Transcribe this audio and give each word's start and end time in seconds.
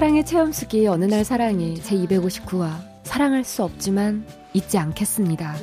사랑의 0.00 0.24
체험수기 0.24 0.86
어느 0.86 1.04
날 1.04 1.24
사랑이 1.24 1.74
제 1.74 1.94
259화 1.94 2.70
사랑할 3.02 3.44
수 3.44 3.62
없지만 3.62 4.24
잊지 4.54 4.78
않겠습니다. 4.78 5.54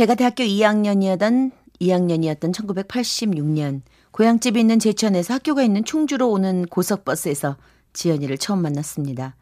제가 0.00 0.14
대학교 0.14 0.44
2학년이었던 0.44 1.52
2학년이었던 1.78 2.54
1986년 2.54 3.82
고향집이 4.12 4.58
있는 4.58 4.78
제천에서 4.78 5.34
학교가 5.34 5.62
있는 5.62 5.84
충주로 5.84 6.30
오는 6.30 6.64
고속버스에서 6.64 7.58
지연이를 7.92 8.38
처음 8.38 8.62
만났습니다. 8.62 9.36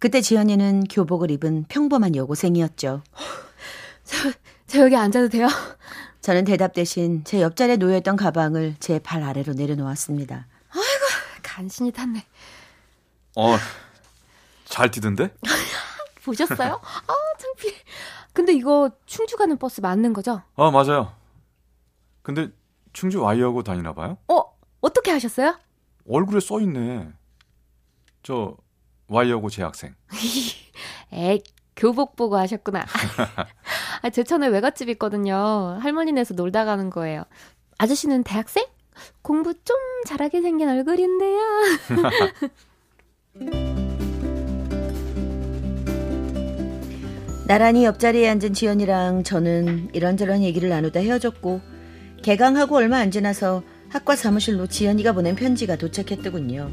그때 0.00 0.20
지연이는 0.20 0.88
교복을 0.90 1.30
입은 1.30 1.66
평범한 1.68 2.16
여고생이었죠. 2.16 3.04
저, 4.02 4.16
저 4.66 4.80
여기 4.80 4.96
앉아도 4.96 5.28
돼요? 5.28 5.46
저는 6.22 6.44
대답 6.44 6.72
대신 6.72 7.22
제 7.22 7.40
옆자리에 7.40 7.76
놓여있던 7.76 8.16
가방을 8.16 8.74
제 8.80 8.98
발 8.98 9.22
아래로 9.22 9.52
내려놓았습니다. 9.52 10.48
아이고, 10.70 11.04
간신히 11.40 11.92
탔네. 11.92 12.26
어, 13.36 13.56
잘 14.64 14.90
뛰던데? 14.90 15.32
보셨어요? 16.24 16.80
아, 16.82 17.14
창피해. 17.38 17.74
근데 18.32 18.52
이거 18.52 18.90
충주 19.06 19.36
가는 19.36 19.56
버스 19.58 19.80
맞는 19.80 20.12
거죠? 20.12 20.42
아, 20.56 20.70
맞아요. 20.70 21.12
근데 22.22 22.48
충주 22.92 23.20
와이어고 23.22 23.62
다니나 23.62 23.92
봐요? 23.94 24.18
어, 24.28 24.42
어떻게 24.80 25.10
하셨어요? 25.10 25.58
얼굴에 26.08 26.40
써 26.40 26.60
있네. 26.60 27.08
저 28.22 28.56
와이어고 29.08 29.50
재학생. 29.50 29.94
에 31.12 31.40
교복 31.76 32.14
보고 32.16 32.36
하셨구나. 32.36 32.84
아, 34.02 34.10
제천에 34.10 34.48
외갓집 34.48 34.88
있거든요. 34.90 35.78
할머니네서 35.80 36.34
놀다 36.34 36.64
가는 36.64 36.90
거예요. 36.90 37.24
아저씨는 37.78 38.22
대학생? 38.22 38.66
공부 39.22 39.54
좀 39.64 39.76
잘하게 40.06 40.42
생긴 40.42 40.68
얼굴인데요. 40.68 41.40
나란히 47.50 47.84
옆자리에 47.84 48.28
앉은 48.28 48.54
지연이랑 48.54 49.24
저는 49.24 49.88
이런저런 49.92 50.44
얘기를 50.44 50.68
나누다 50.68 51.00
헤어졌고 51.00 51.60
개강하고 52.22 52.76
얼마 52.76 52.98
안 52.98 53.10
지나서 53.10 53.64
학과 53.88 54.14
사무실로 54.14 54.68
지연이가 54.68 55.14
보낸 55.14 55.34
편지가 55.34 55.74
도착했더군요. 55.74 56.70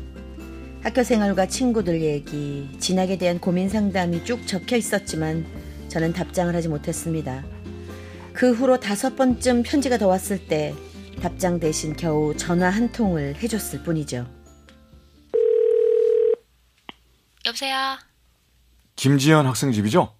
학교 0.84 1.04
생활과 1.04 1.48
친구들 1.48 2.04
얘기, 2.04 2.70
진학에 2.80 3.18
대한 3.18 3.40
고민 3.40 3.70
상담이 3.70 4.24
쭉 4.24 4.46
적혀 4.46 4.76
있었지만 4.76 5.48
저는 5.88 6.14
답장을 6.14 6.56
하지 6.56 6.68
못했습니다. 6.68 7.44
그 8.34 8.54
후로 8.54 8.80
다섯 8.80 9.16
번쯤 9.16 9.64
편지가 9.64 9.98
더 9.98 10.08
왔을 10.08 10.48
때 10.48 10.76
답장 11.24 11.60
대신 11.60 11.96
겨우 11.96 12.38
전화 12.38 12.70
한 12.70 12.92
통을 12.92 13.34
해줬을 13.42 13.82
뿐이죠. 13.82 14.28
여보세요? 17.48 17.98
김지연 18.96 19.48
학생 19.48 19.72
집이죠? 19.72 20.17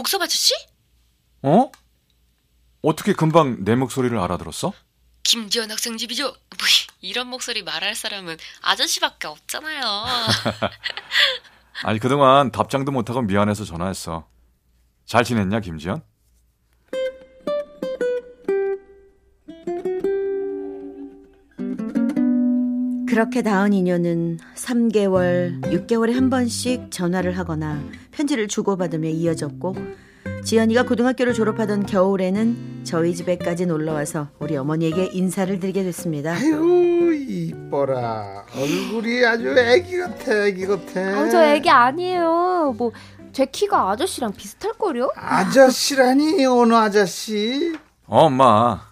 복섭 0.00 0.22
아저씨? 0.22 0.54
어? 1.42 1.70
어떻게 2.80 3.12
금방 3.12 3.64
내 3.64 3.74
목소리를 3.74 4.18
알아들었어? 4.18 4.72
김지연 5.24 5.70
학생 5.70 5.98
집이죠? 5.98 6.24
뭐 6.24 6.68
이런 7.02 7.26
목소리 7.26 7.62
말할 7.62 7.94
사람은 7.94 8.38
아저씨밖에 8.62 9.28
없잖아요. 9.28 9.82
아니 11.84 11.98
그동안 11.98 12.50
답장도 12.50 12.92
못하고 12.92 13.20
미안해서 13.20 13.66
전화했어. 13.66 14.26
잘 15.04 15.22
지냈냐 15.22 15.60
김지연? 15.60 16.02
그렇게 23.06 23.42
닿은 23.42 23.74
인연은 23.74 24.38
3개월, 24.54 25.60
6개월에 25.64 26.14
한 26.14 26.30
번씩 26.30 26.90
전화를 26.90 27.36
하거나 27.36 27.84
편지를 28.20 28.48
주고받으며 28.48 29.08
이어졌고 29.08 29.74
지연이가 30.44 30.82
고등학교를 30.84 31.32
졸업하던 31.32 31.86
겨울에는 31.86 32.82
저희 32.84 33.14
집에까지 33.14 33.64
놀러와서 33.64 34.28
우리 34.38 34.56
어머니에게 34.58 35.10
인사를 35.12 35.58
드리게 35.58 35.82
됐습니다. 35.84 36.32
아유 36.34 37.14
이뻐라 37.14 38.44
얼굴이 38.54 39.24
아주 39.24 39.48
애기 39.58 39.96
같아 39.98 40.46
애기 40.46 40.66
같아 40.66 41.00
아, 41.00 41.28
저 41.30 41.42
애기 41.44 41.70
아니에요. 41.70 42.74
뭐, 42.76 42.92
제 43.32 43.46
키가 43.46 43.90
아저씨랑 43.90 44.32
비슷할걸요? 44.32 45.12
아저씨라니 45.14 46.44
어느 46.44 46.74
아저씨 46.74 47.74
어 48.06 48.26
엄마. 48.26 48.82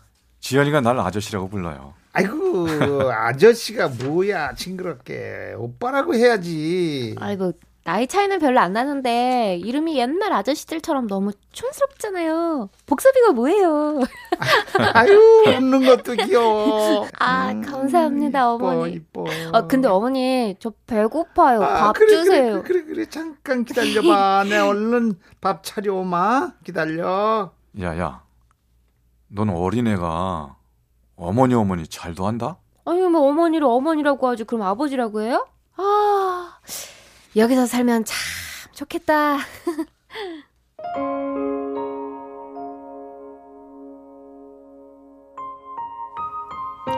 지연이가 0.41 0.81
날 0.81 0.99
아저씨라고 1.01 1.49
불러요. 1.51 1.93
아이고 2.15 2.67
아저씨가 3.13 3.89
뭐야 3.89 4.55
징그럽게 4.55 5.55
오빠라고 5.59 6.15
해야지 6.15 7.15
아이고, 7.21 7.53
나이 7.89 8.07
차이는 8.07 8.39
별로 8.39 8.61
안 8.61 8.75
나는데, 8.75 9.57
이름이 9.65 9.97
옛날 9.97 10.31
아저씨들처럼 10.35 11.07
너무 11.07 11.31
촌스럽잖아요. 11.53 12.69
복섭이가 12.85 13.33
뭐예요? 13.33 14.01
아유 14.93 15.45
웃는 15.57 15.87
것도 15.87 16.13
귀여워 16.27 17.07
아, 17.19 17.51
음, 17.51 17.63
감사합니다, 17.63 18.41
이뻐, 18.41 18.55
어머니. 18.57 18.93
이뻐. 18.93 19.25
아, 19.55 19.67
근데 19.67 19.89
어머니, 19.89 20.55
저 20.61 20.71
배고파요. 20.87 21.63
아, 21.63 21.85
밥 21.87 21.93
그래, 21.95 22.09
주세요. 22.09 22.63
그래, 22.63 22.83
그래, 22.83 22.85
그래, 22.85 23.07
잠깐 23.09 23.65
기다려봐. 23.65 24.45
내 24.51 24.59
얼른 24.61 25.15
밥 25.41 25.65
차려오마. 25.65 26.57
기다려. 26.65 27.53
야야. 27.81 28.23
넌 29.29 29.49
어린애가 29.49 30.57
어머니 31.17 31.55
어머니 31.55 31.87
잘도 31.87 32.27
한다? 32.27 32.59
아니, 32.85 33.01
뭐 33.01 33.23
어머니를 33.31 33.67
어머니라고 33.67 34.29
하지. 34.29 34.45
그럼 34.45 34.61
아버지라고 34.67 35.23
해요? 35.23 35.47
아, 35.79 36.59
여기서 37.39 37.67
살면 37.67 38.05
참 38.05 38.17
좋겠다. 38.73 39.39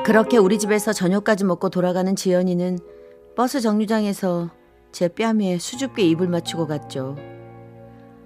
그렇게 0.05 0.39
우리 0.39 0.59
집에서 0.59 0.95
저녁까지 0.95 1.45
먹고 1.45 1.69
돌아가는 1.69 2.17
지연이는 2.17 2.79
버스 3.37 3.61
정류장에서 3.61 4.49
제 4.93 5.09
뺨에 5.09 5.59
수줍게 5.59 6.03
입을 6.05 6.27
맞추고 6.29 6.67
갔죠. 6.67 7.17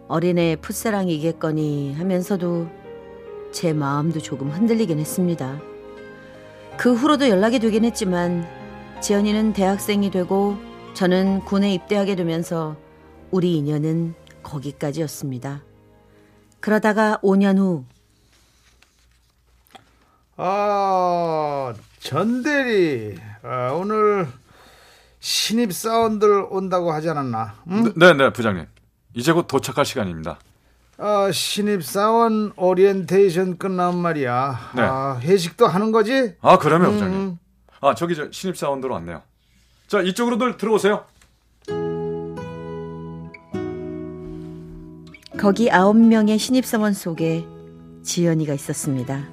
어린애 0.07 0.55
풋사랑이겠거니 0.61 1.95
하면서도 1.95 2.69
제 3.51 3.73
마음도 3.73 4.21
조금 4.21 4.51
흔들리긴 4.51 5.01
했습니다. 5.01 5.61
그 6.77 6.95
후로도 6.95 7.29
연락이 7.29 7.59
되긴 7.59 7.85
했지만 7.85 8.47
지연이는 9.01 9.53
대학생이 9.53 10.11
되고 10.11 10.57
저는 10.95 11.41
군에 11.45 11.75
입대하게 11.75 12.15
되면서 12.17 12.77
우리 13.31 13.57
인연은 13.57 14.15
거기까지였습니다. 14.43 15.63
그러다가 16.61 17.19
5년 17.23 17.59
후 17.59 17.85
아, 20.37 21.75
전대리. 22.01 23.17
아, 23.43 23.73
오늘 23.73 24.27
신입 25.21 25.73
사원들 25.73 26.47
온다고 26.51 26.93
하지 26.93 27.09
않았나? 27.11 27.55
응? 27.71 27.93
네, 27.97 28.13
네, 28.15 28.33
부장님. 28.33 28.67
이제 29.15 29.33
곧 29.33 29.47
도착할 29.47 29.85
시간입니다. 29.85 30.39
아, 30.99 31.31
신입 31.33 31.85
사원 31.85 32.53
오리엔테이션 32.57 33.59
끝나면 33.59 33.99
말이야. 34.01 34.71
네. 34.75 34.83
아, 34.83 35.19
회식도 35.21 35.67
하는 35.67 35.93
거지? 35.93 36.35
아, 36.41 36.59
그러면 36.59 36.93
부장님. 36.93 37.19
음. 37.19 37.39
아, 37.81 37.95
저기 37.95 38.17
저 38.17 38.31
신입 38.33 38.57
사원들 38.57 38.91
왔네요. 38.91 39.23
자, 39.95 40.03
이쪽으로들 40.03 40.57
들어오세요. 40.57 41.05
거기 45.39 45.71
아홉 45.71 45.97
명의 45.97 46.37
신입사원 46.37 46.95
속에 46.95 47.47
지연이가 48.03 48.55
있었습니다. 48.55 49.29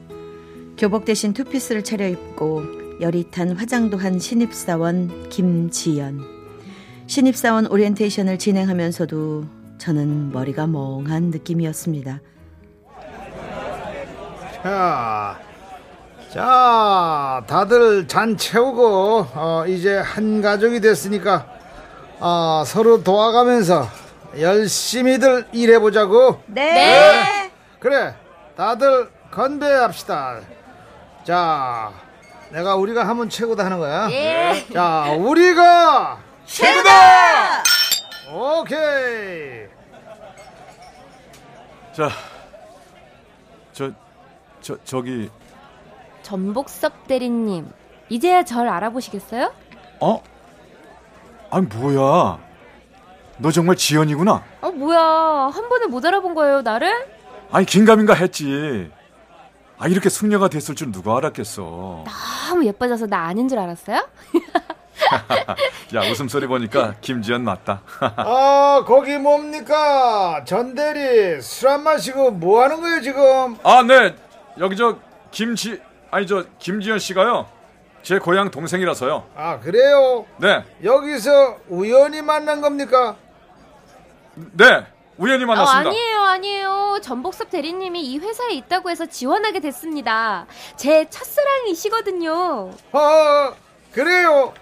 교복 0.77 1.05
대신 1.05 1.33
투피스를 1.33 1.83
차려입고 1.83 3.01
여릿한 3.01 3.53
화장도 3.57 3.97
한 3.97 4.19
신입사원 4.19 5.29
김지연. 5.29 6.21
신입사원 7.07 7.65
오리엔테이션을 7.65 8.37
진행하면서도 8.37 9.45
저는 9.79 10.31
머리가 10.31 10.67
멍한 10.67 11.31
느낌이었습니다. 11.31 12.21
자, 14.61 15.50
자, 16.33 17.43
다들 17.45 18.07
잔 18.07 18.37
채우고 18.37 19.27
어, 19.33 19.65
이제 19.67 19.97
한 19.97 20.41
가족이 20.41 20.79
됐으니까 20.79 21.45
어, 22.21 22.63
서로 22.65 23.03
도와가면서 23.03 23.85
열심히들 24.39 25.47
일해보자고. 25.51 26.41
네. 26.45 27.51
그래, 27.79 28.15
다들 28.55 29.09
건배합시다. 29.29 30.39
자, 31.25 31.91
내가 32.49 32.75
우리가 32.75 33.05
하면 33.09 33.29
최고다 33.29 33.65
하는 33.65 33.77
거야. 33.79 34.07
자, 34.73 35.11
우리가 35.17 36.17
최고다. 36.45 37.63
오케이. 38.33 39.65
자, 41.91 42.09
저, 43.73 43.91
저, 44.61 44.77
저기, 44.85 45.29
전복섭 46.35 47.07
대리님, 47.07 47.67
이제야 48.07 48.43
절 48.45 48.69
알아보시겠어요? 48.69 49.51
어? 49.99 50.23
아니, 51.49 51.65
뭐야. 51.65 52.39
너 53.37 53.51
정말 53.51 53.75
지연이구나? 53.75 54.41
어, 54.61 54.71
뭐야. 54.71 55.51
한 55.53 55.67
번에 55.67 55.87
못 55.87 56.05
알아본 56.05 56.33
거예요, 56.33 56.61
나를? 56.61 57.05
아니, 57.51 57.65
긴가민가 57.65 58.13
했지. 58.13 58.89
아, 59.77 59.89
이렇게 59.89 60.07
숙녀가 60.07 60.47
됐을 60.47 60.73
줄 60.73 60.93
누가 60.93 61.17
알았겠어. 61.17 62.05
너무 62.47 62.65
예뻐져서 62.65 63.07
나 63.07 63.25
아닌 63.25 63.49
줄 63.49 63.59
알았어요? 63.59 63.97
야, 65.95 66.09
웃음소리 66.11 66.47
보니까 66.47 66.95
김지연 67.01 67.43
맞다. 67.43 67.81
아, 67.99 68.85
거기 68.87 69.17
뭡니까? 69.17 70.45
전 70.45 70.75
대리 70.75 71.41
술 71.41 71.67
안 71.67 71.83
마시고 71.83 72.31
뭐 72.31 72.63
하는 72.63 72.79
거예요 72.79 73.01
지금? 73.01 73.57
아, 73.63 73.83
네. 73.83 74.15
여기 74.59 74.77
저, 74.77 74.97
김지, 75.31 75.81
아니, 76.11 76.27
저, 76.27 76.43
김지연 76.59 76.99
씨가요. 76.99 77.47
제 78.03 78.19
고향 78.19 78.51
동생이라서요. 78.51 79.25
아, 79.35 79.59
그래요? 79.59 80.25
네. 80.37 80.63
여기서 80.83 81.57
우연히 81.69 82.21
만난 82.21 82.59
겁니까? 82.61 83.15
네. 84.35 84.85
우연히 85.17 85.43
어, 85.43 85.47
만났습니다. 85.47 85.89
아니에요, 85.89 86.19
아니에요. 86.21 86.99
전복섭 87.01 87.49
대리님이 87.49 88.01
이 88.01 88.17
회사에 88.19 88.53
있다고 88.53 88.89
해서 88.89 89.05
지원하게 89.05 89.59
됐습니다. 89.59 90.47
제 90.75 91.05
첫사랑이시거든요. 91.09 92.71
아, 92.91 93.53
그래요. 93.93 94.53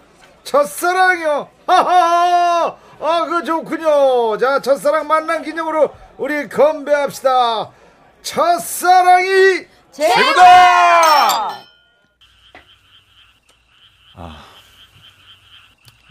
첫사랑이요. 0.44 1.50
하하. 1.66 2.76
아, 3.00 3.26
그 3.26 3.44
좋군요. 3.44 4.38
자, 4.38 4.60
첫사랑 4.62 5.08
만난 5.08 5.42
기념으로 5.44 5.92
우리 6.18 6.50
건배합시다. 6.50 7.72
첫사랑이 8.22 9.66
최고다! 10.08 11.50
아, 14.16 14.44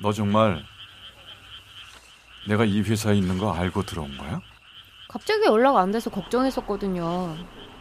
너 0.02 0.12
정말 0.12 0.62
내가 2.48 2.64
이 2.64 2.80
회사에 2.82 3.16
있는 3.16 3.38
거 3.38 3.52
알고 3.52 3.82
들어온 3.84 4.16
거야? 4.16 4.40
갑자기 5.08 5.44
연락 5.46 5.76
안 5.76 5.90
돼서 5.90 6.10
걱정했었거든요. 6.10 7.36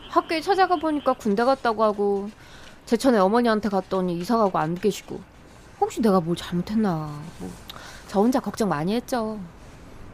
학교에 0.10 0.42
찾아가 0.42 0.76
보니까 0.78 1.14
군대 1.14 1.44
갔다고 1.44 1.84
하고 1.84 2.30
제천에 2.86 3.18
어머니한테 3.20 3.70
갔더니 3.70 4.18
이사 4.18 4.38
가고 4.38 4.58
안 4.58 4.76
계시고 4.76 5.22
혹시 5.80 6.02
내가 6.02 6.20
뭘 6.22 6.36
잘못했나 6.36 7.22
뭐 7.40 7.50
저 8.08 8.22
혼자 8.22 8.40
걱정 8.40 8.70
많이 8.70 8.96
했죠. 8.96 9.38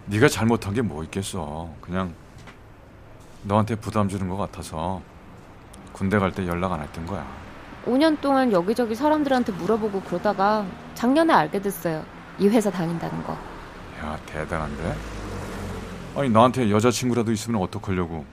네가 0.07 0.28
잘못한 0.28 0.74
게 0.74 0.81
뭐 0.81 1.04
있겠어. 1.04 1.69
그냥 1.80 2.16
너한테 3.44 3.75
부담 3.75 4.10
주는 4.10 4.28
것 4.28 4.36
같아서 4.36 5.04
군대 5.94 6.18
갈 6.19 6.31
때 6.31 6.45
연락 6.48 6.74
안 6.74 6.81
했던 6.81 7.06
거야. 7.06 7.25
5년 7.86 8.19
동안 8.22 8.51
여기저기 8.51 8.95
사람들한테 8.95 9.51
물어보고 9.54 10.01
그러다가 10.01 10.66
작년에 10.95 11.34
알게 11.34 11.62
됐어요. 11.62 12.04
이 12.40 12.48
회사 12.48 12.72
다닌다는 12.72 13.24
거. 13.24 13.34
야, 14.01 14.18
대단한데? 14.25 14.95
아니, 16.16 16.30
나한테 16.30 16.69
여자친구라도 16.72 17.31
있으면 17.31 17.62
어떡하려고 17.62 18.25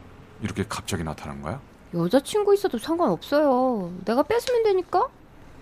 이렇게 0.43 0.65
갑자기 0.69 1.03
나타난 1.05 1.43
거야? 1.43 1.61
여자친구 1.95 2.55
있어도 2.55 2.79
상관없어요. 2.79 3.93
내가 4.05 4.23
뺏으면 4.23 4.62
되니까. 4.62 5.09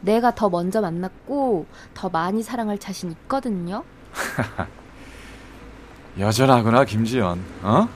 내가 0.00 0.34
더 0.34 0.48
먼저 0.48 0.80
만났고 0.80 1.66
더 1.94 2.08
많이 2.08 2.42
사랑할 2.42 2.78
자신 2.78 3.10
있거든요. 3.12 3.82
여전하구나, 6.18 6.84
김지연. 6.84 7.44
어? 7.62 7.88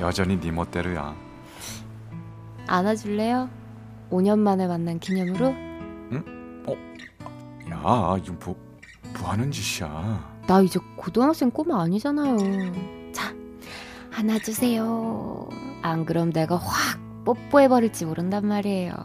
여전히 0.00 0.38
네 0.40 0.50
멋대로야. 0.50 1.14
안아줄래요? 2.66 3.48
5년 4.10 4.38
만에 4.38 4.66
만난 4.66 4.98
기념으로? 4.98 5.46
야, 7.70 8.16
이거 8.22 8.32
뭐, 8.44 8.56
뭐 9.18 9.30
하는 9.30 9.50
짓이야? 9.50 10.34
나 10.46 10.60
이제 10.60 10.78
고등학생 10.96 11.50
꼬마 11.50 11.82
아니잖아요. 11.82 12.36
자, 13.12 13.32
안아주세요. 14.16 15.48
안 15.82 16.04
그럼 16.04 16.32
내가 16.32 16.56
확 16.56 17.00
뽀뽀해버릴지 17.24 18.04
모른단 18.04 18.46
말이에요. 18.46 18.92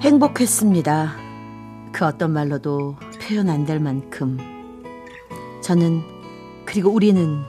행복했습니다. 0.00 1.12
그 1.92 2.04
어떤 2.04 2.32
말로도 2.32 2.96
표현 3.22 3.48
안 3.50 3.64
될 3.66 3.80
만큼 3.80 4.38
저는 5.62 6.02
그리고 6.64 6.90
우리는 6.90 7.42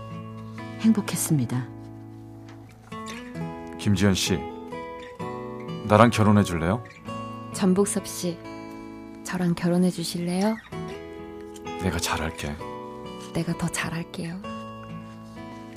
행복했습니다. 0.82 1.68
김지연 3.80 4.14
씨, 4.14 4.40
나랑 5.88 6.10
결혼해 6.10 6.44
줄래요? 6.44 6.84
전복섭 7.54 8.08
씨, 8.08 8.38
저랑 9.24 9.56
결혼해 9.56 9.90
주실래요? 9.90 10.56
내가 11.82 11.98
잘할게. 11.98 12.56
내가 13.34 13.58
더 13.58 13.68
잘할게요. 13.68 14.36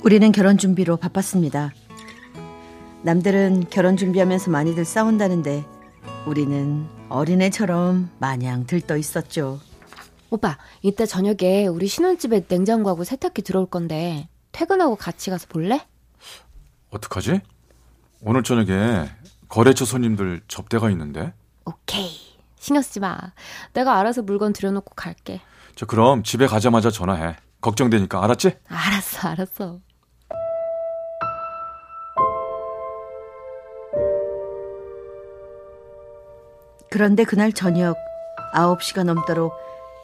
우리는 0.03 0.31
결혼 0.31 0.57
준비로 0.57 0.97
바빴습니다. 0.97 1.73
남들은 3.01 3.65
결혼 3.69 3.97
준비하면서 3.97 4.51
많이들 4.51 4.85
싸운다는데 4.85 5.65
우리는 6.25 6.85
어린애처럼 7.09 8.09
마냥 8.19 8.65
들떠 8.65 8.97
있었죠. 8.97 9.59
오빠, 10.29 10.57
이따 10.81 11.05
저녁에 11.05 11.67
우리 11.67 11.87
신혼집에 11.87 12.45
냉장고하고 12.47 13.03
세탁기 13.03 13.41
들어올 13.43 13.67
건데 13.67 14.27
퇴근하고 14.55 14.95
같이 14.95 15.29
가서 15.29 15.47
볼래? 15.49 15.85
어떡하지? 16.89 17.41
오늘 18.21 18.41
저녁에 18.41 19.09
거래처 19.49 19.83
손님들 19.83 20.43
접대가 20.47 20.89
있는데. 20.91 21.33
오케이. 21.65 22.09
신경 22.57 22.81
쓰지 22.81 23.01
마. 23.01 23.17
내가 23.73 23.99
알아서 23.99 24.21
물건 24.21 24.53
들여놓고 24.53 24.95
갈게. 24.95 25.41
저 25.75 25.85
그럼 25.85 26.23
집에 26.23 26.47
가자마자 26.47 26.89
전화해. 26.89 27.35
걱정되니까 27.59 28.23
알았지? 28.23 28.57
알았어, 28.69 29.27
알았어. 29.27 29.79
그런데 36.89 37.25
그날 37.25 37.51
저녁 37.51 37.97
9시가 38.53 39.03
넘도록 39.03 39.53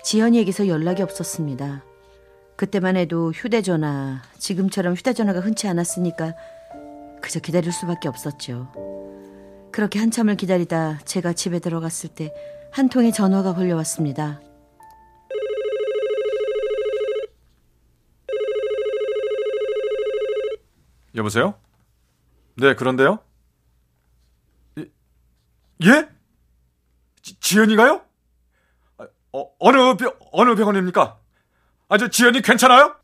지연이에게서 0.03 0.67
연락이 0.67 1.01
없었습니다. 1.01 1.85
그때만 2.61 2.95
해도 2.95 3.31
휴대전화, 3.31 4.21
지금처럼 4.37 4.93
휴대전화가 4.93 5.39
흔치 5.41 5.67
않았으니까 5.67 6.33
그저 7.21 7.39
기다릴 7.39 7.71
수밖에 7.71 8.07
없었죠. 8.07 8.71
그렇게 9.71 9.99
한참을 9.99 10.35
기다리다 10.35 10.99
제가 11.05 11.33
집에 11.33 11.59
들어갔을 11.59 12.09
때 12.09 12.33
한 12.71 12.87
통의 12.87 13.11
전화가 13.11 13.53
걸려왔습니다. 13.53 14.39
여보세요? 21.15 21.55
네, 22.55 22.73
그런데요? 22.75 23.19
예? 24.79 24.85
예? 25.85 26.09
지, 27.21 27.37
지연이가요? 27.41 28.01
아, 28.97 29.07
어, 29.33 29.51
어느 29.59 29.97
병, 29.97 30.13
어느 30.31 30.55
병원입니까? 30.55 31.20
아, 31.93 31.97
저 31.97 32.07
지연이 32.07 32.41
괜찮아요? 32.41 32.95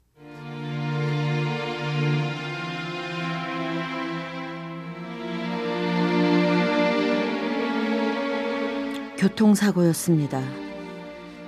교통사고였습니다. 9.18 10.42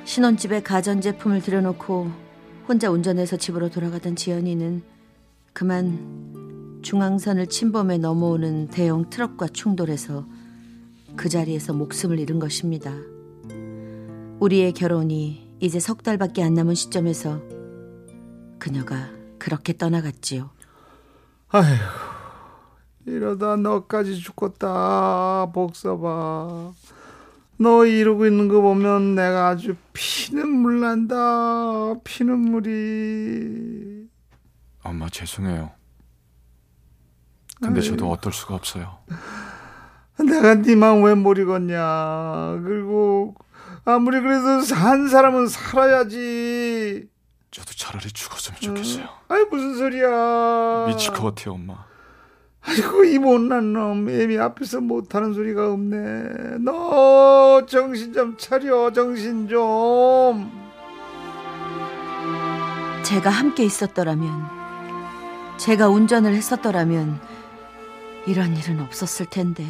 신혼집에 0.03 0.63
가전제품을 0.63 1.41
들여놓고 1.41 2.12
혼자 2.67 2.91
운전해서 2.91 3.38
집으로 3.38 3.69
돌아가던 3.69 4.17
지연이는 4.17 4.84
그만 5.53 6.81
중앙선을 6.81 7.48
침범해 7.48 8.00
넘어오는 8.00 8.67
대형 8.67 9.10
트럭과 9.10 9.48
충돌해서 9.53 10.27
그 11.15 11.29
자리에서 11.29 11.72
목숨을 11.72 12.19
잃은 12.19 12.39
것입니다. 12.39 12.93
우리의 14.41 14.74
결혼이 14.74 15.49
이제 15.60 15.80
석 15.80 16.04
달밖에 16.04 16.44
안 16.44 16.54
남은 16.54 16.75
시점에서 16.75 17.42
그녀가 18.60 19.10
그렇게 19.38 19.75
떠나갔지요. 19.75 20.51
아휴, 21.50 21.75
이러다 23.06 23.58
너까지 23.58 24.18
죽겠다, 24.18 25.48
복서봐. 25.54 26.72
너 27.58 27.86
이러고 27.86 28.25
있는 28.25 28.48
거 28.48 28.62
보면 28.62 29.16
내가 29.16 29.50
아주 29.50 29.75
피눈물 29.92 30.80
난다, 30.80 31.94
피눈물이. 32.06 34.08
엄마 34.84 35.10
죄송해요. 35.10 35.72
근데 37.62 37.82
저도 37.82 38.10
어떨 38.10 38.32
수가 38.32 38.56
없어요. 38.56 39.00
내가 40.18 40.56
니만 40.56 41.04
왜 41.04 41.16
모르겠냐. 41.16 42.62
그리고 42.63 43.36
아무리 43.89 44.22
그래도 44.22 44.62
산 44.62 45.08
사람은 45.08 45.48
살아야지. 45.48 47.08
저도 47.51 47.74
차라리 47.74 48.12
죽었으면 48.12 48.60
좋겠어요. 48.60 49.05
아이 49.27 49.43
무슨 49.50 49.75
소리야. 49.75 50.86
미칠 50.88 51.12
것 51.13 51.24
같아요, 51.24 51.55
엄마. 51.55 51.86
아이고 52.62 53.05
이 53.05 53.17
못난 53.17 53.74
놈 53.74 54.10
애미 54.10 54.38
앞에서 54.38 54.81
못하는 54.81 55.34
소리가 55.34 55.72
없네. 55.72 56.60
너 56.60 57.65
정신 57.65 58.13
좀 58.13 58.38
차려 58.38 58.91
정신 58.91 59.48
좀. 59.48 60.51
제가 63.03 63.29
함께 63.31 63.63
있었더라면, 63.63 64.46
제가 65.58 65.88
운전을 65.88 66.36
했었더라면 66.36 67.19
이런 68.27 68.55
일은 68.55 68.81
없었을 68.81 69.25
텐데. 69.25 69.65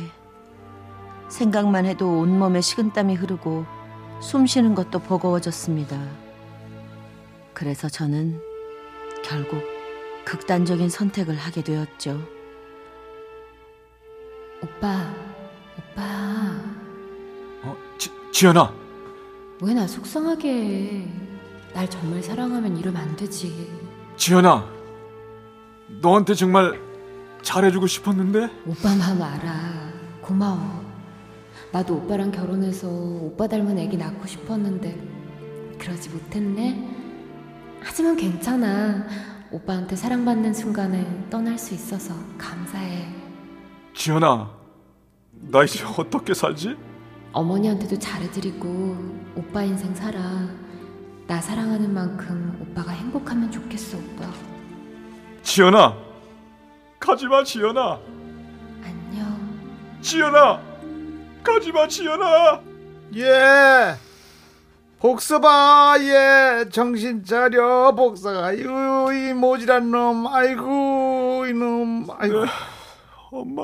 생각만 1.29 1.85
해도 1.85 2.19
온몸에 2.19 2.59
식은땀이 2.59 3.15
흐르고 3.15 3.65
숨 4.21 4.45
쉬는 4.45 4.75
것도 4.75 4.99
버거워졌습니다. 4.99 5.99
그래서 7.53 7.87
저는 7.89 8.39
결국 9.23 9.63
극단적인 10.25 10.89
선택을 10.89 11.35
하게 11.35 11.63
되었죠. 11.63 12.21
오빠, 14.61 15.09
오빠, 15.77 16.01
어, 17.63 17.75
지, 17.97 18.11
지연아. 18.31 18.73
왜 19.61 19.73
나 19.73 19.85
속상하게 19.87 20.49
해? 20.53 21.07
날 21.73 21.89
정말 21.89 22.21
사랑하면 22.23 22.77
이러면 22.77 23.01
안 23.01 23.15
되지. 23.15 23.69
지연아. 24.15 24.65
너한테 26.01 26.33
정말 26.33 26.79
잘해주고 27.41 27.87
싶었는데? 27.87 28.49
오빠 28.65 28.95
마음 28.95 29.21
알아. 29.21 29.91
고마워. 30.21 30.78
나도 31.71 31.97
오빠랑 31.97 32.31
결혼해서 32.31 32.87
오빠 32.89 33.47
닮은 33.47 33.77
애기 33.77 33.97
낳고 33.97 34.25
싶었는데 34.25 34.97
그러지 35.77 36.09
못했네. 36.09 36.97
하지만 37.81 38.15
괜찮아. 38.15 39.05
오빠한테 39.51 39.95
사랑받는 39.95 40.53
순간을 40.53 41.27
떠날 41.29 41.57
수 41.57 41.73
있어서 41.73 42.13
감사해. 42.37 43.07
지연아. 43.95 44.51
나 45.31 45.63
이제 45.63 45.83
어떻게 45.97 46.33
살지? 46.33 46.75
어머니한테도 47.31 47.97
잘해드리고 47.97 48.95
오빠 49.35 49.63
인생 49.63 49.93
살아. 49.95 50.19
나 51.27 51.39
사랑하는 51.39 51.93
만큼 51.93 52.57
오빠가 52.61 52.91
행복하면 52.91 53.51
좋겠어, 53.51 53.97
오빠. 53.97 54.31
지연아. 55.43 55.95
가지마, 56.99 57.43
지연아. 57.43 57.99
안녕. 58.83 59.99
지연아. 60.01 60.68
가지마, 61.43 61.87
지연아. 61.87 62.61
예. 63.15 63.95
복서봐 64.99 65.95
예 66.01 66.65
정신 66.69 67.23
차려 67.23 67.95
복서가 67.95 68.47
아이고 68.47 69.13
이 69.13 69.33
모질한 69.33 69.89
놈 69.91 70.27
아이고 70.27 71.45
이놈 71.47 72.05
아이고 72.11 72.43
엄마. 73.31 73.63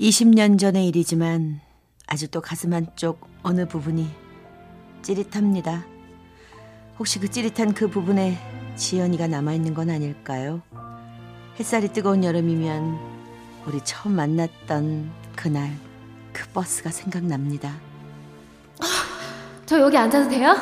20년 0.00 0.60
전의 0.60 0.86
일이지만 0.88 1.60
아직도 2.06 2.40
가슴 2.40 2.72
한쪽 2.72 3.26
어느 3.42 3.66
부분이 3.66 4.08
찌릿합니다. 5.02 5.84
혹시 7.00 7.18
그 7.18 7.28
찌릿한 7.28 7.74
그 7.74 7.88
부분에 7.88 8.38
지연이가 8.76 9.26
남아있는 9.26 9.74
건 9.74 9.90
아닐까요? 9.90 10.62
햇살이 11.58 11.88
뜨거운 11.88 12.22
여름이면 12.22 12.98
우리 13.66 13.80
처음 13.84 14.14
만났던 14.14 15.21
그날 15.42 15.76
그 16.32 16.46
버스가 16.50 16.90
생각납니다. 16.90 17.74
저 19.66 19.80
여기 19.80 19.96
앉아도 19.96 20.30
돼요? 20.30 20.54